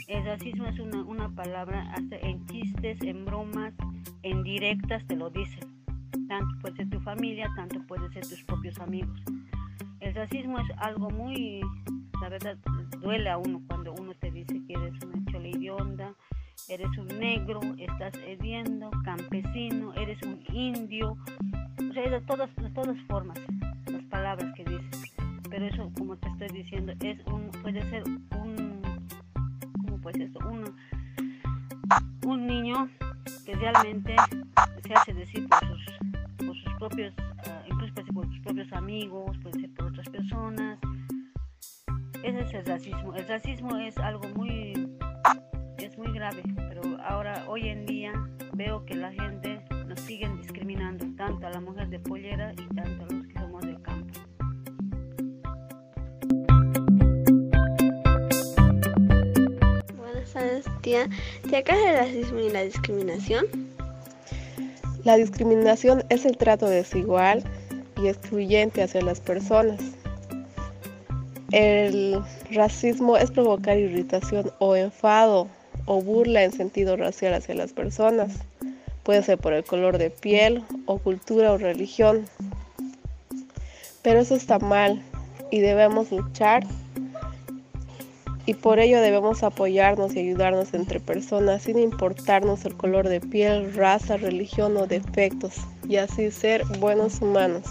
El 0.08 0.26
racismo 0.26 0.66
es 0.66 0.80
una, 0.80 1.04
una 1.04 1.30
palabra, 1.30 1.94
hasta 1.94 2.18
en 2.18 2.46
chistes, 2.48 3.00
en 3.02 3.26
bromas, 3.26 3.74
en 4.24 4.44
directas 4.44 5.06
te 5.06 5.16
lo 5.16 5.30
dicen. 5.30 5.84
Tanto 6.28 6.60
puede 6.62 6.76
ser 6.78 6.90
tu 6.90 7.00
familia, 7.02 7.50
tanto 7.56 7.80
puede 7.88 8.12
ser 8.14 8.28
tus 8.28 8.44
propios 8.44 8.80
amigos. 8.80 9.22
El 10.00 10.16
racismo 10.16 10.60
es 10.60 10.68
algo 10.78 11.10
muy, 11.12 11.62
la 12.22 12.30
verdad, 12.30 12.58
duele 13.02 13.30
a 13.30 13.38
uno 13.38 13.62
cuando 13.68 13.94
uno 13.94 14.14
te 14.16 14.32
dice 14.32 14.62
que 14.68 14.74
eres 14.74 14.94
una 15.04 15.32
chola 15.32 15.48
idionda, 15.48 16.14
eres 16.68 16.98
un 16.98 17.08
negro, 17.08 17.60
estás 17.78 18.14
hediendo, 18.26 18.92
campesino, 19.04 19.94
eres 19.96 20.22
un 20.24 20.44
indio. 20.54 21.18
O 21.90 21.94
sea, 21.94 22.10
de 22.10 22.22
todas, 22.22 22.54
de 22.56 22.70
todas 22.72 22.98
formas, 23.08 23.40
las 23.88 24.04
palabras 24.06 24.54
que 24.56 24.64
dices. 24.66 25.16
Pero 25.50 25.66
eso, 25.66 25.92
como 25.98 26.16
te 26.18 26.28
estoy 26.30 26.48
diciendo, 26.50 26.94
es 27.02 27.26
un, 27.28 27.50
puede 27.62 27.82
ser 27.90 28.04
un, 28.38 28.82
¿cómo 29.82 29.98
puede 30.02 30.30
ser 30.30 30.46
Un, 30.46 30.76
un 32.26 32.48
niño 32.48 32.90
que 33.46 33.56
realmente 33.56 34.16
se 34.86 34.94
hace 34.94 35.14
decir 35.14 35.48
por 35.48 35.60
sus, 35.68 36.46
por 36.46 36.56
sus 36.56 36.74
propios, 36.74 37.14
uh, 37.18 37.74
incluso 37.74 37.94
por 38.14 38.28
sus 38.28 38.40
propios 38.42 38.72
amigos, 38.74 39.38
puede 39.42 39.62
ser 39.62 39.74
por 39.74 39.88
otras 39.88 40.08
personas. 40.10 40.69
Es 42.50 42.56
el 42.56 42.66
racismo. 42.66 43.14
El 43.16 43.28
racismo 43.28 43.78
es 43.78 43.96
algo 44.00 44.28
muy, 44.30 44.74
es 45.78 45.96
muy 46.00 46.12
grave, 46.14 46.42
pero 46.68 46.82
ahora, 47.04 47.46
hoy 47.48 47.68
en 47.68 47.86
día, 47.86 48.12
veo 48.54 48.84
que 48.86 48.96
la 48.96 49.12
gente 49.12 49.62
nos 49.86 50.00
siguen 50.00 50.36
discriminando, 50.42 51.06
tanto 51.16 51.46
a 51.46 51.52
la 51.52 51.62
mujer 51.62 51.90
de 51.90 52.00
pollera 52.00 52.54
y 52.54 52.76
tanto 52.76 53.06
a 53.06 53.14
los 53.14 53.28
que 53.28 53.40
somos 53.40 53.62
del 53.62 53.80
campo. 53.84 54.20
Buenas 59.96 60.34
tardes, 60.34 60.66
tía. 60.82 61.08
¿Te 61.48 61.58
acá 61.58 61.76
el 61.76 61.98
racismo 61.98 62.40
y 62.40 62.50
la 62.50 62.64
discriminación? 62.64 63.46
La 65.04 65.18
discriminación 65.18 66.04
es 66.10 66.26
el 66.26 66.36
trato 66.36 66.68
desigual 66.68 67.44
y 68.02 68.08
excluyente 68.08 68.82
hacia 68.82 69.04
las 69.04 69.20
personas. 69.20 69.99
El 71.52 72.22
racismo 72.52 73.18
es 73.18 73.32
provocar 73.32 73.78
irritación 73.78 74.52
o 74.60 74.76
enfado 74.76 75.48
o 75.86 76.02
burla 76.02 76.44
en 76.44 76.52
sentido 76.52 76.96
racial 76.96 77.34
hacia 77.34 77.56
las 77.56 77.74
personas. 77.74 78.32
Puede 79.04 79.24
ser 79.24 79.40
por 79.40 79.54
el 79.54 79.64
color 79.64 79.98
de 79.98 80.12
piel 80.12 80.64
o 80.86 81.00
cultura 81.00 81.52
o 81.52 81.58
religión. 81.58 82.26
Pero 84.04 84.20
eso 84.20 84.36
está 84.36 84.60
mal 84.60 85.02
y 85.50 85.60
debemos 85.60 86.12
luchar 86.12 86.64
y 88.50 88.56
por 88.56 88.80
ello 88.80 89.00
debemos 89.00 89.44
apoyarnos 89.44 90.16
y 90.16 90.20
ayudarnos 90.20 90.74
entre 90.74 91.00
personas 91.00 91.62
sin 91.62 91.78
importarnos 91.78 92.66
el 92.66 92.76
color 92.76 93.08
de 93.08 93.22
piel, 93.22 93.76
raza, 93.76 94.18
religión 94.18 94.76
o 94.78 94.88
defectos 94.88 95.56
y 95.88 95.98
así 95.98 96.32
ser 96.32 96.64
buenos 96.80 97.22
humanos. 97.22 97.66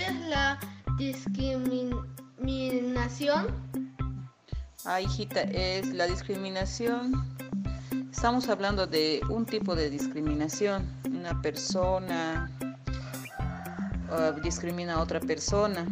¿Qué 0.00 0.06
es 0.06 0.20
la 0.28 0.58
discriminación? 0.96 3.48
Ah, 4.84 5.00
hijita, 5.00 5.40
es 5.42 5.86
la 5.88 6.06
discriminación. 6.06 7.12
Estamos 8.10 8.48
hablando 8.48 8.86
de 8.86 9.20
un 9.28 9.44
tipo 9.44 9.76
de 9.76 9.90
discriminación. 9.90 10.88
Una 11.04 11.42
persona 11.42 12.50
discrimina 14.42 14.94
a 14.94 15.02
otra 15.02 15.20
persona. 15.20 15.86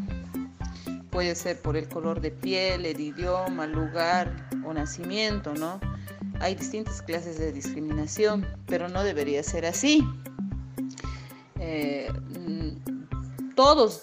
Puede 1.10 1.34
ser 1.34 1.60
por 1.60 1.76
el 1.76 1.86
color 1.88 2.22
de 2.22 2.30
piel, 2.30 2.86
el 2.86 3.00
idioma, 3.00 3.66
lugar 3.66 4.48
o 4.64 4.72
nacimiento, 4.72 5.52
¿no? 5.54 5.78
Hay 6.40 6.54
distintas 6.54 7.02
clases 7.02 7.38
de 7.38 7.52
discriminación, 7.52 8.46
pero 8.66 8.88
no 8.88 9.04
debería 9.04 9.42
ser 9.42 9.66
así. 9.66 10.02
Eh, 11.60 12.07
todos 13.58 14.02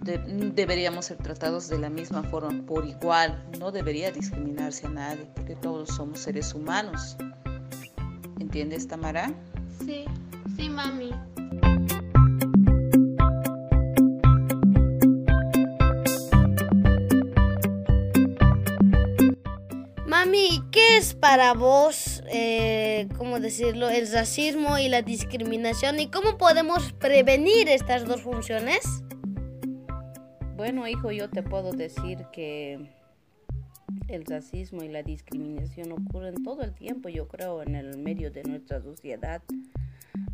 deberíamos 0.00 1.04
ser 1.04 1.18
tratados 1.18 1.68
de 1.68 1.78
la 1.78 1.90
misma 1.90 2.22
forma, 2.22 2.64
por 2.64 2.86
igual. 2.86 3.44
No 3.58 3.70
debería 3.70 4.10
discriminarse 4.10 4.86
a 4.86 4.88
nadie, 4.88 5.26
porque 5.34 5.54
todos 5.56 5.90
somos 5.90 6.20
seres 6.20 6.54
humanos. 6.54 7.14
¿Entiendes, 8.40 8.88
Tamara? 8.88 9.30
Sí, 9.84 10.06
sí, 10.56 10.70
mami. 10.70 11.10
Mami, 20.06 20.64
¿qué 20.70 20.96
es 20.96 21.12
para 21.12 21.52
vos, 21.52 22.13
eh, 22.30 23.08
cómo 23.16 23.40
decirlo, 23.40 23.88
el 23.88 24.10
racismo 24.10 24.78
y 24.78 24.88
la 24.88 25.02
discriminación 25.02 26.00
y 26.00 26.08
cómo 26.08 26.38
podemos 26.38 26.92
prevenir 26.92 27.68
estas 27.68 28.04
dos 28.04 28.22
funciones? 28.22 29.02
Bueno, 30.56 30.86
hijo, 30.86 31.10
yo 31.10 31.28
te 31.28 31.42
puedo 31.42 31.72
decir 31.72 32.26
que 32.32 32.90
el 34.08 34.24
racismo 34.24 34.82
y 34.82 34.88
la 34.88 35.02
discriminación 35.02 35.92
ocurren 35.92 36.42
todo 36.42 36.62
el 36.62 36.74
tiempo, 36.74 37.08
yo 37.08 37.28
creo, 37.28 37.62
en 37.62 37.74
el 37.74 37.98
medio 37.98 38.30
de 38.30 38.44
nuestra 38.44 38.80
sociedad, 38.80 39.42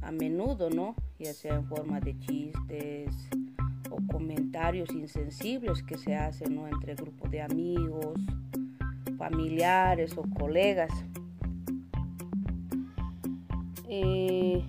a 0.02 0.12
menudo, 0.12 0.70
¿no? 0.70 0.94
Ya 1.18 1.32
sea 1.32 1.54
en 1.54 1.66
forma 1.66 2.00
de 2.00 2.18
chistes 2.18 3.14
o 3.90 3.97
comentarios 4.12 4.90
insensibles 4.90 5.82
que 5.82 5.97
se 5.97 6.14
hacen, 6.14 6.54
¿no? 6.54 6.68
Entre 6.68 6.94
grupos 6.94 7.30
de 7.30 7.42
amigos 7.42 8.18
familiares 9.20 10.16
o 10.16 10.23
colegas. 10.23 10.90
Y 13.90 14.64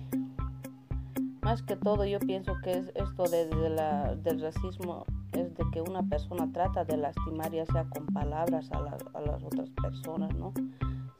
más 1.42 1.62
que 1.62 1.76
todo 1.76 2.04
yo 2.04 2.18
pienso 2.18 2.54
que 2.62 2.72
es 2.72 2.92
esto 2.94 3.24
de, 3.24 3.70
la, 3.70 4.16
del 4.16 4.40
racismo 4.40 5.04
es 5.32 5.54
de 5.54 5.64
que 5.72 5.80
una 5.80 6.02
persona 6.02 6.50
trata 6.52 6.84
de 6.84 6.96
lastimar 6.96 7.52
ya 7.52 7.64
sea 7.66 7.84
con 7.84 8.06
palabras 8.06 8.70
a, 8.72 8.78
a 8.78 9.20
las 9.20 9.42
otras 9.44 9.70
personas, 9.70 10.34
¿no? 10.34 10.52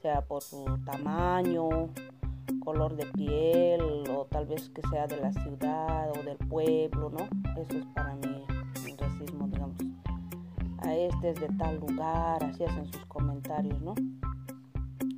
Sea 0.01 0.23
por 0.23 0.43
su 0.43 0.65
tamaño, 0.85 1.69
color 2.65 2.97
de 2.97 3.07
piel 3.07 3.81
o 4.11 4.27
tal 4.27 4.47
vez 4.47 4.69
que 4.71 4.83
sea 4.89 5.07
de 5.07 5.19
la 5.19 5.33
ciudad 5.33 6.11
o 6.11 6.23
del 6.25 6.39
pueblo, 6.49 7.11
¿no? 7.11 7.29
Eso 7.61 7.79
es 7.79 7.87
para 7.95 8.17
mí 8.17 8.45
el 8.85 8.99
racismo, 8.99 9.47
digamos 9.47 9.79
a 10.85 10.95
este 10.95 11.31
es 11.31 11.41
de 11.41 11.49
tal 11.59 11.79
lugar, 11.81 12.43
así 12.43 12.65
hacen 12.65 12.87
sus 12.93 13.05
comentarios, 13.07 13.81
¿no? 13.83 13.95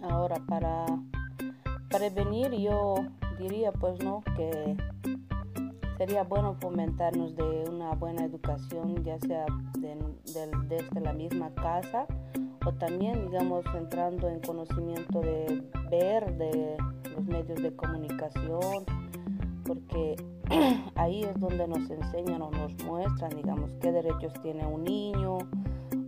Ahora, 0.02 0.36
para 0.46 0.86
prevenir, 1.96 2.52
yo 2.52 2.96
diría, 3.38 3.72
pues, 3.72 4.02
¿no? 4.02 4.22
Que 4.36 4.76
sería 5.96 6.24
bueno 6.24 6.56
fomentarnos 6.60 7.36
de 7.36 7.64
una 7.70 7.94
buena 7.94 8.24
educación, 8.24 9.04
ya 9.04 9.18
sea 9.20 9.46
desde 9.78 11.00
la 11.00 11.12
misma 11.12 11.50
casa 11.54 12.06
o 12.66 12.72
también, 12.72 13.26
digamos, 13.26 13.64
entrando 13.76 14.28
en 14.28 14.40
conocimiento 14.40 15.20
de 15.20 15.62
ver 15.90 16.36
de 16.36 16.76
los 17.14 17.24
medios 17.26 17.62
de 17.62 17.76
comunicación, 17.76 18.84
porque 19.64 20.16
ahí 20.96 21.22
es 21.22 21.38
donde 21.38 21.68
nos 21.68 21.88
enseñan 21.90 22.42
o 22.42 22.50
nos 22.50 22.72
muestran, 22.84 23.36
digamos, 23.36 23.70
qué 23.80 23.92
derechos 23.92 24.32
tiene 24.42 24.66
un 24.66 24.84
niño, 24.84 25.38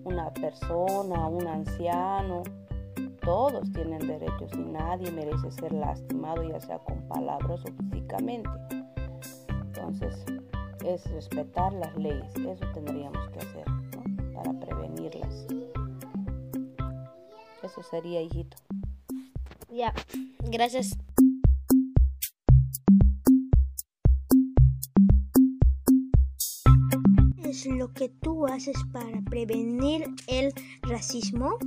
una 0.04 0.32
persona, 0.32 1.28
un 1.28 1.46
anciano. 1.46 2.42
Todos 3.26 3.72
tienen 3.72 4.06
derechos 4.06 4.52
y 4.54 4.58
nadie 4.58 5.10
merece 5.10 5.50
ser 5.50 5.72
lastimado, 5.72 6.44
ya 6.44 6.60
sea 6.60 6.78
con 6.78 7.02
palabras 7.08 7.60
o 7.64 7.72
físicamente. 7.90 8.48
Entonces, 9.48 10.24
es 10.84 11.04
respetar 11.10 11.72
las 11.72 11.96
leyes, 11.96 12.32
eso 12.36 12.64
tendríamos 12.72 13.28
que 13.30 13.40
hacer 13.40 13.64
para 14.32 14.52
prevenirlas. 14.60 15.44
Eso 17.64 17.82
sería, 17.82 18.22
hijito. 18.22 18.56
Ya, 19.70 19.92
gracias. 20.48 20.96
es 27.42 27.66
lo 27.66 27.92
que 27.92 28.08
tú 28.08 28.46
haces 28.46 28.76
para 28.92 29.20
prevenir 29.22 30.04
el 30.28 30.52
racismo? 30.82 31.58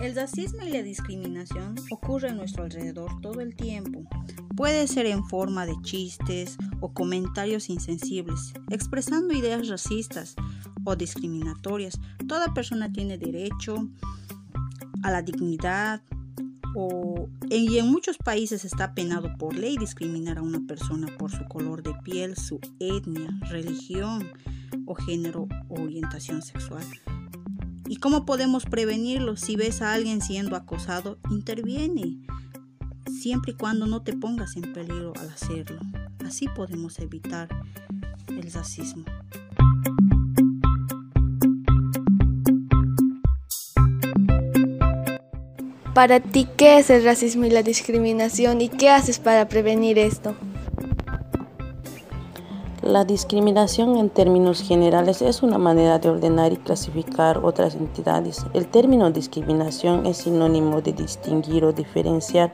El 0.00 0.14
racismo 0.14 0.62
y 0.62 0.70
la 0.70 0.82
discriminación 0.82 1.74
ocurren 1.90 2.32
a 2.32 2.36
nuestro 2.36 2.64
alrededor 2.64 3.20
todo 3.20 3.40
el 3.40 3.56
tiempo. 3.56 4.08
Puede 4.56 4.86
ser 4.86 5.06
en 5.06 5.24
forma 5.24 5.66
de 5.66 5.74
chistes 5.82 6.56
o 6.80 6.92
comentarios 6.92 7.68
insensibles, 7.68 8.54
expresando 8.70 9.34
ideas 9.34 9.68
racistas 9.68 10.36
o 10.84 10.94
discriminatorias. 10.94 11.98
Toda 12.28 12.54
persona 12.54 12.92
tiene 12.92 13.18
derecho 13.18 13.88
a 15.02 15.10
la 15.10 15.22
dignidad, 15.22 16.02
y 17.50 17.78
en 17.78 17.88
muchos 17.88 18.18
países 18.18 18.64
está 18.64 18.94
penado 18.94 19.36
por 19.36 19.56
ley 19.56 19.76
discriminar 19.78 20.38
a 20.38 20.42
una 20.42 20.60
persona 20.66 21.08
por 21.18 21.32
su 21.32 21.44
color 21.46 21.82
de 21.82 21.92
piel, 22.04 22.36
su 22.36 22.60
etnia, 22.78 23.30
religión 23.48 24.30
o 24.86 24.94
género 24.94 25.48
o 25.68 25.82
orientación 25.82 26.40
sexual. 26.40 26.84
¿Y 27.88 27.96
cómo 27.96 28.26
podemos 28.26 28.66
prevenirlo? 28.66 29.36
Si 29.36 29.56
ves 29.56 29.80
a 29.80 29.94
alguien 29.94 30.20
siendo 30.20 30.56
acosado, 30.56 31.18
interviene, 31.30 32.18
siempre 33.06 33.52
y 33.52 33.54
cuando 33.54 33.86
no 33.86 34.02
te 34.02 34.12
pongas 34.12 34.56
en 34.56 34.74
peligro 34.74 35.14
al 35.18 35.30
hacerlo. 35.30 35.80
Así 36.22 36.48
podemos 36.54 36.98
evitar 36.98 37.48
el 38.28 38.52
racismo. 38.52 39.04
Para 45.94 46.20
ti, 46.20 46.46
¿qué 46.58 46.78
es 46.78 46.90
el 46.90 47.04
racismo 47.04 47.46
y 47.46 47.50
la 47.50 47.62
discriminación 47.62 48.60
y 48.60 48.68
qué 48.68 48.90
haces 48.90 49.18
para 49.18 49.48
prevenir 49.48 49.98
esto? 49.98 50.36
La 52.88 53.04
discriminación 53.04 53.98
en 53.98 54.08
términos 54.08 54.62
generales 54.62 55.20
es 55.20 55.42
una 55.42 55.58
manera 55.58 55.98
de 55.98 56.08
ordenar 56.08 56.54
y 56.54 56.56
clasificar 56.56 57.36
otras 57.44 57.74
entidades. 57.74 58.46
El 58.54 58.66
término 58.66 59.10
discriminación 59.10 60.06
es 60.06 60.16
sinónimo 60.16 60.80
de 60.80 60.94
distinguir 60.94 61.66
o 61.66 61.74
diferenciar. 61.74 62.50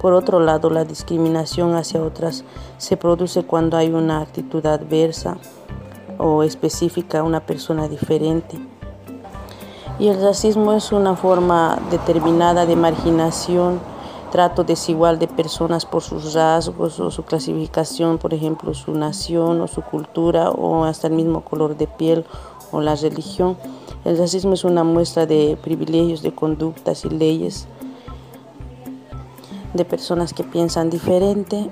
Por 0.00 0.14
otro 0.14 0.40
lado, 0.40 0.70
la 0.70 0.86
discriminación 0.86 1.74
hacia 1.74 2.02
otras 2.02 2.42
se 2.78 2.96
produce 2.96 3.42
cuando 3.42 3.76
hay 3.76 3.90
una 3.90 4.22
actitud 4.22 4.64
adversa 4.64 5.36
o 6.16 6.42
específica 6.42 7.18
a 7.18 7.22
una 7.22 7.44
persona 7.44 7.86
diferente. 7.86 8.58
Y 9.98 10.08
el 10.08 10.22
racismo 10.22 10.72
es 10.72 10.90
una 10.90 11.16
forma 11.16 11.78
determinada 11.90 12.64
de 12.64 12.76
marginación, 12.76 13.78
trato 14.30 14.64
desigual 14.64 15.18
de 15.18 15.28
personas 15.28 15.86
por 15.86 16.02
sus 16.02 16.34
rasgos 16.34 17.00
o 17.00 17.10
su 17.10 17.24
clasificación, 17.24 18.18
por 18.18 18.34
ejemplo, 18.34 18.74
su 18.74 18.92
nación 18.92 19.60
o 19.60 19.66
su 19.66 19.82
cultura 19.82 20.50
o 20.50 20.84
hasta 20.84 21.06
el 21.06 21.14
mismo 21.14 21.42
color 21.42 21.76
de 21.76 21.86
piel 21.86 22.24
o 22.72 22.80
la 22.80 22.94
religión. 22.94 23.56
El 24.04 24.18
racismo 24.18 24.54
es 24.54 24.64
una 24.64 24.84
muestra 24.84 25.26
de 25.26 25.58
privilegios, 25.62 26.22
de 26.22 26.34
conductas 26.34 27.04
y 27.04 27.10
leyes 27.10 27.66
de 29.74 29.84
personas 29.84 30.32
que 30.32 30.44
piensan 30.44 30.90
diferente. 30.90 31.68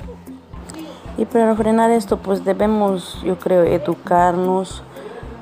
Y 1.17 1.25
para 1.27 1.55
frenar 1.55 1.91
esto, 1.91 2.19
pues 2.19 2.45
debemos, 2.45 3.21
yo 3.23 3.39
creo, 3.39 3.63
educarnos, 3.63 4.83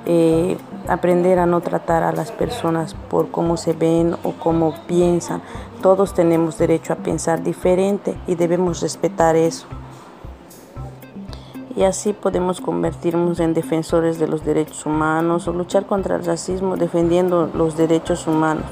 eh, 0.07 0.57
aprender 0.88 1.38
a 1.38 1.47
no 1.47 1.61
tratar 1.61 2.03
a 2.03 2.12
las 2.12 2.33
personas 2.33 2.95
por 2.95 3.31
cómo 3.31 3.57
se 3.57 3.73
ven 3.73 4.16
o 4.23 4.33
cómo 4.33 4.75
piensan. 4.87 5.42
Todos 5.83 6.14
tenemos 6.14 6.59
derecho 6.59 6.92
a 6.92 6.97
pensar 6.97 7.42
diferente 7.42 8.16
y 8.27 8.35
debemos 8.35 8.81
respetar 8.81 9.37
eso. 9.37 9.66
y 11.75 11.85
así 11.85 12.12
podemos 12.12 12.61
convertirnos 12.61 13.40
en 13.40 13.55
defensores 13.55 14.18
de 14.18 14.29
los 14.29 14.45
derechos 14.45 14.85
humanos 14.85 15.49
o 15.49 15.55
luchar 15.55 15.87
contra 15.87 16.16
el 16.16 16.25
racismo 16.25 16.77
defendiendo 16.77 17.49
los 17.55 17.79
derechos 17.79 18.27
humanos. 18.27 18.66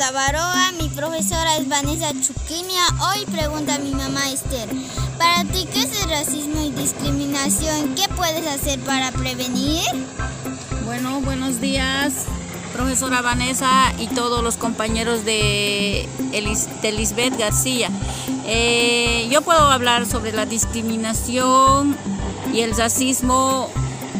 Eduardo 0.00 0.14
Baroa, 0.14 0.72
mi 0.80 0.88
profesora 0.88 1.56
es 1.56 1.68
Vanessa 1.68 2.10
Chuquimia, 2.12 2.82
hoy 3.02 3.26
pregunta 3.26 3.78
mi 3.78 3.90
mamá 3.90 4.30
Esther. 4.30 4.66
Para 5.18 5.44
ti, 5.44 5.68
¿qué 5.70 5.82
es 5.82 6.02
el 6.02 6.08
racismo 6.08 6.62
y 6.62 6.70
discriminación? 6.70 7.94
¿Qué 7.94 8.08
puedes 8.16 8.46
hacer 8.46 8.80
para 8.80 9.12
prevenir? 9.12 9.84
Bueno, 10.86 11.20
buenos 11.20 11.60
días, 11.60 12.24
profesora 12.72 13.20
Vanessa 13.20 13.92
y 13.98 14.06
todos 14.06 14.42
los 14.42 14.56
compañeros 14.56 15.26
de, 15.26 16.08
Elisbeth 16.32 17.36
García. 17.36 17.90
Eh, 18.46 19.28
yo 19.30 19.42
puedo 19.42 19.70
hablar 19.70 20.06
sobre 20.06 20.32
la 20.32 20.46
discriminación 20.46 21.94
y 22.54 22.60
el 22.60 22.74
racismo 22.74 23.68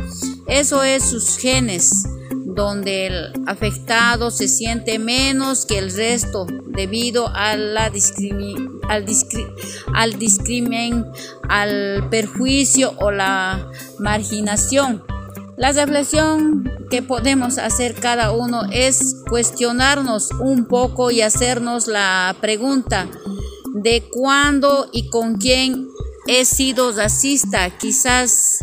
eso 0.47 0.83
es 0.83 1.03
sus 1.03 1.39
genes 1.39 2.05
donde 2.45 3.07
el 3.07 3.33
afectado 3.47 4.31
se 4.31 4.49
siente 4.49 4.99
menos 4.99 5.65
que 5.65 5.79
el 5.79 5.91
resto 5.91 6.47
debido 6.67 7.29
a 7.29 7.57
la 7.57 7.89
al, 8.89 9.07
al 9.95 10.19
discrimen, 10.19 11.07
al 11.49 12.09
perjuicio 12.11 12.95
o 12.99 13.11
la 13.11 13.71
marginación. 13.99 15.03
La 15.57 15.73
reflexión 15.73 16.71
que 16.91 17.03
podemos 17.03 17.59
hacer 17.59 17.95
cada 17.95 18.33
uno 18.33 18.65
es 18.71 19.17
cuestionarnos 19.29 20.31
un 20.41 20.67
poco 20.67 21.11
y 21.11 21.21
hacernos 21.21 21.87
la 21.87 22.37
pregunta 22.41 23.09
de 23.75 24.03
cuándo 24.11 24.89
y 24.93 25.09
con 25.09 25.37
quién 25.37 25.89
he 26.27 26.45
sido 26.45 26.93
racista. 26.93 27.71
Quizás 27.79 28.59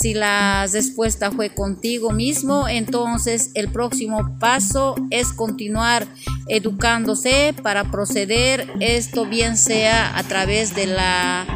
si 0.00 0.14
la 0.14 0.66
respuesta 0.66 1.30
fue 1.30 1.50
contigo 1.50 2.10
mismo, 2.10 2.66
entonces 2.68 3.50
el 3.52 3.68
próximo 3.68 4.38
paso 4.38 4.94
es 5.10 5.34
continuar 5.34 6.06
educándose 6.48 7.54
para 7.62 7.90
proceder. 7.90 8.66
Esto 8.80 9.26
bien 9.26 9.58
sea 9.58 10.16
a 10.16 10.22
través 10.22 10.74
de 10.74 10.86
la 10.86 11.46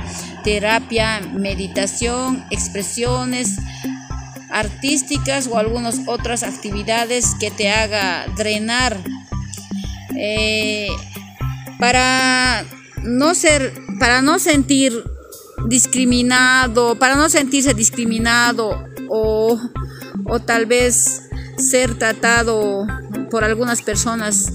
terapia, 0.45 1.21
meditación, 1.33 2.45
expresiones 2.51 3.57
artísticas 4.51 5.47
o 5.47 5.57
algunas 5.57 6.01
otras 6.07 6.43
actividades 6.43 7.35
que 7.41 7.51
te 7.51 7.71
haga 7.71 8.27
drenar. 8.37 8.99
Eh, 10.17 10.89
para 11.79 12.65
no 13.03 13.35
ser 13.35 13.73
para 13.99 14.23
no 14.23 14.39
sentir 14.39 15.03
discriminado, 15.67 16.97
para 16.99 17.17
no 17.17 17.29
sentirse 17.29 17.75
discriminado 17.75 18.85
o, 19.09 19.59
tal 20.47 20.67
vez 20.67 21.23
ser 21.57 21.95
tratado 21.95 22.87
por 23.31 23.45
algunas 23.45 23.83
personas 23.83 24.53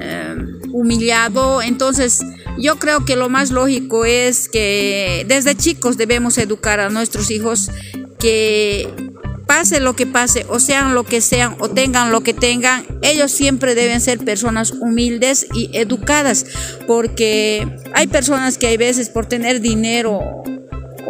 eh, 0.00 0.36
humillado. 0.72 1.62
Entonces, 1.62 2.20
yo 2.58 2.78
creo 2.78 3.04
que 3.04 3.16
lo 3.16 3.28
más 3.28 3.50
lógico 3.50 4.04
es 4.04 4.48
que 4.48 5.24
desde 5.28 5.54
chicos 5.54 5.96
debemos 5.96 6.38
educar 6.38 6.80
a 6.80 6.88
nuestros 6.90 7.30
hijos 7.30 7.70
que 8.18 8.88
pase 9.46 9.80
lo 9.80 9.94
que 9.94 10.06
pase, 10.06 10.46
o 10.48 10.58
sean 10.58 10.94
lo 10.94 11.04
que 11.04 11.20
sean, 11.20 11.56
o 11.60 11.68
tengan 11.68 12.12
lo 12.12 12.22
que 12.22 12.34
tengan, 12.34 12.84
ellos 13.02 13.30
siempre 13.30 13.74
deben 13.74 14.00
ser 14.00 14.18
personas 14.18 14.72
humildes 14.72 15.46
y 15.54 15.70
educadas, 15.72 16.46
porque 16.86 17.66
hay 17.94 18.06
personas 18.06 18.58
que 18.58 18.66
hay 18.68 18.76
veces 18.76 19.08
por 19.08 19.26
tener 19.26 19.60
dinero 19.60 20.42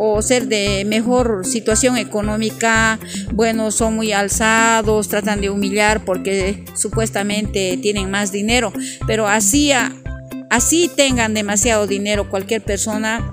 o 0.04 0.20
ser 0.20 0.48
de 0.48 0.84
mejor 0.84 1.46
situación 1.46 1.96
económica, 1.96 2.98
bueno, 3.32 3.70
son 3.70 3.94
muy 3.94 4.12
alzados, 4.12 5.08
tratan 5.08 5.40
de 5.40 5.50
humillar 5.50 6.04
porque 6.04 6.64
supuestamente 6.74 7.78
tienen 7.80 8.10
más 8.10 8.32
dinero, 8.32 8.72
pero 9.06 9.28
así, 9.28 9.70
así 10.50 10.90
tengan 10.94 11.34
demasiado 11.34 11.86
dinero 11.86 12.28
cualquier 12.28 12.62
persona, 12.62 13.32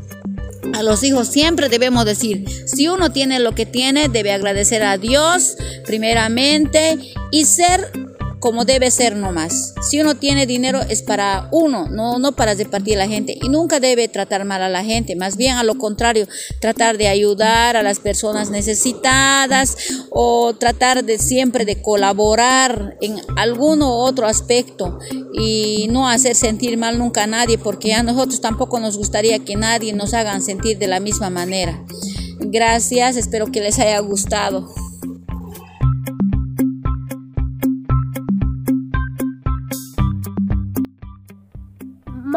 a 0.73 0.83
los 0.83 1.03
hijos 1.03 1.27
siempre 1.27 1.69
debemos 1.69 2.05
decir, 2.05 2.45
si 2.65 2.87
uno 2.87 3.11
tiene 3.11 3.39
lo 3.39 3.53
que 3.53 3.65
tiene, 3.65 4.09
debe 4.09 4.31
agradecer 4.31 4.83
a 4.83 4.97
Dios 4.97 5.55
primeramente 5.85 6.97
y 7.31 7.45
ser 7.45 8.08
como 8.39 8.65
debe 8.65 8.91
ser 8.91 9.15
nomás. 9.15 9.73
Si 9.81 9.99
uno 9.99 10.15
tiene 10.15 10.45
dinero 10.45 10.81
es 10.81 11.01
para 11.01 11.49
uno, 11.51 11.87
no, 11.89 12.19
no 12.19 12.31
para 12.33 12.53
repartir 12.53 12.95
a 12.95 12.99
la 12.99 13.07
gente. 13.07 13.37
Y 13.41 13.49
nunca 13.49 13.79
debe 13.79 14.07
tratar 14.07 14.45
mal 14.45 14.61
a 14.61 14.69
la 14.69 14.83
gente, 14.83 15.15
más 15.15 15.37
bien 15.37 15.57
a 15.57 15.63
lo 15.63 15.77
contrario, 15.77 16.27
tratar 16.59 16.97
de 16.97 17.07
ayudar 17.07 17.75
a 17.75 17.83
las 17.83 17.99
personas 17.99 18.49
necesitadas 18.49 19.77
o 20.09 20.53
tratar 20.53 21.03
de 21.03 21.17
siempre 21.17 21.65
de 21.65 21.81
colaborar 21.81 22.97
en 23.01 23.17
alguno 23.35 23.97
otro 23.97 24.25
aspecto 24.25 24.99
y 25.33 25.87
no 25.89 26.07
hacer 26.07 26.35
sentir 26.35 26.77
mal 26.77 26.97
nunca 26.97 27.23
a 27.23 27.27
nadie, 27.27 27.57
porque 27.57 27.93
a 27.93 28.03
nosotros 28.03 28.41
tampoco 28.41 28.79
nos 28.79 28.97
gustaría 28.97 29.39
que 29.39 29.55
nadie 29.55 29.93
nos 29.93 30.13
hagan 30.13 30.41
sentir 30.41 30.77
de 30.77 30.87
la 30.87 30.99
misma 30.99 31.29
manera. 31.29 31.83
Gracias, 32.39 33.17
espero 33.17 33.47
que 33.47 33.61
les 33.61 33.79
haya 33.79 33.99
gustado. 33.99 34.73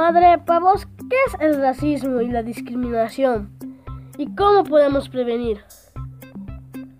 Madre, 0.04 0.36
para 0.38 0.58
vos, 0.58 0.84
¿qué 1.08 1.16
es 1.28 1.36
el 1.38 1.60
racismo 1.60 2.20
y 2.22 2.26
la 2.26 2.42
discriminación? 2.42 3.52
¿Y 4.18 4.34
cómo 4.34 4.64
podemos 4.64 5.08
prevenir? 5.08 5.60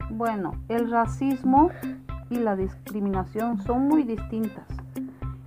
Bueno, 0.09 0.53
el 0.69 0.89
racismo 0.89 1.71
y 2.31 2.37
la 2.37 2.55
discriminación 2.55 3.61
son 3.63 3.89
muy 3.89 4.05
distintas. 4.05 4.69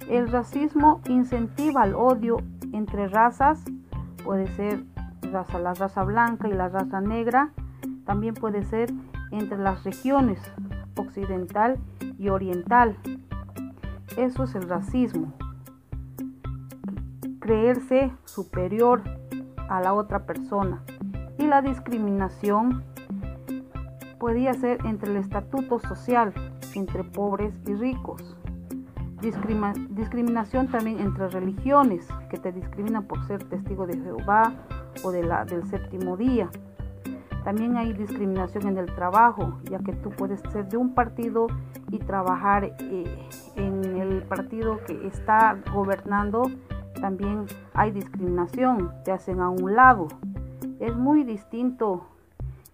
El 0.10 0.28
racismo 0.28 1.00
incentiva 1.08 1.86
el 1.86 1.96
odio 1.96 2.40
entre 2.74 3.08
razas, 3.08 3.64
puede 4.26 4.48
ser 4.48 4.84
raza, 5.32 5.58
la 5.58 5.74
raza 5.74 6.04
blanca 6.04 6.50
y 6.50 6.54
la 6.54 6.68
raza 6.68 7.00
negra, 7.00 7.52
también 8.04 8.34
puede 8.34 8.64
ser 8.64 8.92
entre 9.32 9.58
las 9.60 9.82
regiones 9.86 10.42
occidental 10.98 11.78
y 12.20 12.28
oriental. 12.28 12.98
Eso 14.18 14.44
es 14.44 14.56
el 14.56 14.68
racismo 14.68 15.34
creerse 17.46 18.12
superior 18.24 19.04
a 19.70 19.80
la 19.80 19.94
otra 19.94 20.26
persona. 20.26 20.82
Y 21.38 21.46
la 21.46 21.62
discriminación 21.62 22.84
podía 24.18 24.56
ser 24.56 24.84
entre 24.84 25.12
el 25.12 25.18
estatuto 25.18 25.78
social, 25.78 26.34
entre 26.74 27.04
pobres 27.04 27.54
y 27.68 27.76
ricos. 27.76 28.36
discriminación 29.22 30.70
también 30.70 31.00
entre 31.00 31.30
religiones, 31.30 32.08
que 32.32 32.38
te 32.38 32.52
discriminan 32.52 33.04
por 33.04 33.24
ser 33.28 33.44
testigo 33.44 33.86
de 33.86 34.00
Jehová 34.00 34.52
o 35.04 35.12
de 35.12 35.22
la, 35.22 35.46
del 35.46 35.68
séptimo 35.70 36.18
día. 36.18 36.50
También 37.44 37.78
hay 37.78 37.94
discriminación 37.94 38.70
en 38.70 38.80
el 38.80 38.88
trabajo, 38.88 39.60
ya 39.70 39.78
que 39.78 39.94
tú 39.94 40.10
puedes 40.10 40.42
ser 40.52 40.68
de 40.68 40.78
un 40.78 40.96
partido 40.96 41.46
y 41.92 42.00
trabajar 42.00 42.64
eh, 42.80 43.30
en 43.56 43.98
el 43.98 44.24
partido 44.24 44.80
que 44.88 45.06
está 45.06 45.60
gobernando. 45.72 46.50
También 47.00 47.46
hay 47.74 47.92
discriminación, 47.92 48.92
te 49.04 49.12
hacen 49.12 49.40
a 49.40 49.50
un 49.50 49.76
lado. 49.76 50.08
Es 50.80 50.96
muy 50.96 51.24
distinto 51.24 52.08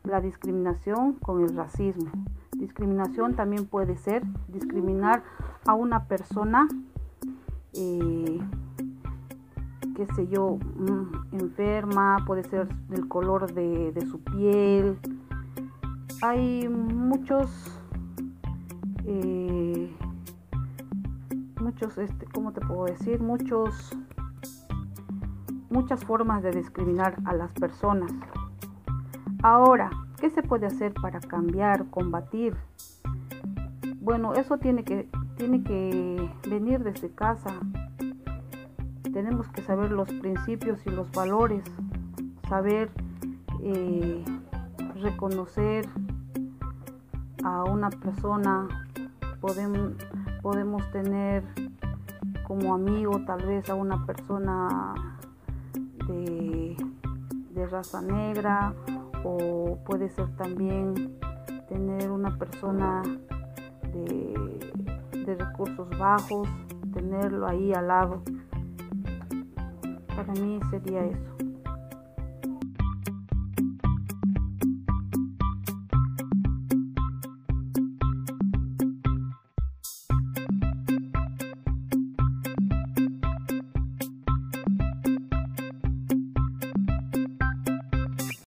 la 0.03 0.21
discriminación 0.21 1.13
con 1.13 1.43
el 1.43 1.55
racismo. 1.55 2.11
Discriminación 2.57 3.35
también 3.35 3.65
puede 3.65 3.97
ser 3.97 4.23
discriminar 4.47 5.23
a 5.65 5.73
una 5.73 6.05
persona, 6.05 6.67
eh, 7.73 8.39
qué 9.95 10.07
sé 10.15 10.27
yo, 10.27 10.57
mm, 10.57 11.35
enferma, 11.39 12.23
puede 12.25 12.43
ser 12.43 12.67
del 12.87 13.07
color 13.07 13.53
de, 13.53 14.05
su 14.09 14.19
piel. 14.19 14.97
Hay 16.21 16.67
muchos, 16.69 17.49
eh, 19.05 19.91
muchos, 21.59 21.97
este, 21.97 22.25
¿cómo 22.27 22.51
te 22.51 22.61
puedo 22.61 22.85
decir? 22.85 23.19
Muchos, 23.21 23.95
muchas 25.71 26.03
formas 26.03 26.43
de 26.43 26.51
discriminar 26.51 27.15
a 27.25 27.33
las 27.33 27.51
personas. 27.53 28.11
Ahora, 29.41 29.89
¿qué 30.19 30.29
se 30.29 30.43
puede 30.43 30.67
hacer 30.67 30.93
para 30.93 31.19
cambiar, 31.19 31.85
combatir? 31.89 32.55
Bueno, 34.01 34.33
eso 34.33 34.57
tiene 34.57 34.83
que, 34.83 35.09
tiene 35.37 35.63
que 35.63 36.29
venir 36.47 36.83
desde 36.83 37.09
casa. 37.09 37.51
Tenemos 39.13 39.47
que 39.49 39.61
saber 39.61 39.91
los 39.91 40.11
principios 40.13 40.85
y 40.85 40.89
los 40.89 41.11
valores, 41.11 41.63
saber 42.49 42.91
eh, 43.61 44.23
reconocer 44.95 45.87
a 47.43 47.63
una 47.63 47.89
persona. 47.89 48.67
Podemos, 49.39 49.93
podemos 50.41 50.91
tener 50.91 51.43
como 52.47 52.73
amigo 52.73 53.23
tal 53.25 53.45
vez 53.45 53.69
a 53.69 53.75
una 53.75 54.05
persona 54.05 55.10
de, 56.11 57.67
raza 57.69 58.01
negra 58.01 58.73
o 59.23 59.77
puede 59.85 60.09
ser 60.09 60.27
también 60.35 61.17
tener 61.69 62.09
una 62.09 62.37
persona 62.37 63.03
de, 63.93 64.59
de 65.25 65.35
recursos 65.35 65.87
bajos, 65.97 66.49
tenerlo 66.93 67.47
ahí 67.47 67.71
al 67.73 67.87
lado. 67.87 68.23
Para 70.15 70.33
mí 70.33 70.59
sería 70.71 71.05
eso. 71.05 71.30